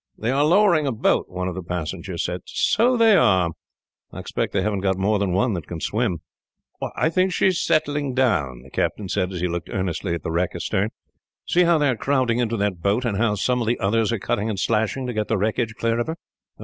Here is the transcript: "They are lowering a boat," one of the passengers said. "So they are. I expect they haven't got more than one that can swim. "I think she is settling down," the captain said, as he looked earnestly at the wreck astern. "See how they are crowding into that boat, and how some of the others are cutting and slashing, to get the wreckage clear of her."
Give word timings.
"They 0.17 0.31
are 0.31 0.43
lowering 0.43 0.87
a 0.87 0.91
boat," 0.91 1.29
one 1.29 1.47
of 1.47 1.53
the 1.53 1.61
passengers 1.61 2.23
said. 2.25 2.41
"So 2.45 2.97
they 2.97 3.15
are. 3.15 3.51
I 4.11 4.17
expect 4.19 4.51
they 4.51 4.63
haven't 4.63 4.79
got 4.79 4.97
more 4.97 5.19
than 5.19 5.31
one 5.31 5.53
that 5.53 5.67
can 5.67 5.79
swim. 5.79 6.21
"I 6.95 7.11
think 7.11 7.31
she 7.33 7.45
is 7.45 7.61
settling 7.63 8.15
down," 8.15 8.63
the 8.63 8.71
captain 8.71 9.09
said, 9.09 9.31
as 9.31 9.41
he 9.41 9.47
looked 9.47 9.69
earnestly 9.71 10.15
at 10.15 10.23
the 10.23 10.31
wreck 10.31 10.55
astern. 10.55 10.89
"See 11.45 11.65
how 11.65 11.77
they 11.77 11.89
are 11.89 11.95
crowding 11.95 12.39
into 12.39 12.57
that 12.57 12.81
boat, 12.81 13.05
and 13.05 13.17
how 13.19 13.35
some 13.35 13.61
of 13.61 13.67
the 13.67 13.79
others 13.79 14.11
are 14.11 14.17
cutting 14.17 14.49
and 14.49 14.57
slashing, 14.59 15.05
to 15.05 15.13
get 15.13 15.27
the 15.27 15.37
wreckage 15.37 15.75
clear 15.75 15.99
of 15.99 16.07
her." 16.07 16.15